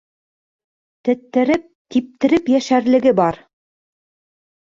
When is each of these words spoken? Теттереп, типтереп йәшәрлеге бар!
Теттереп, 1.09 1.67
типтереп 1.95 2.49
йәшәрлеге 2.53 3.13
бар! 3.21 3.39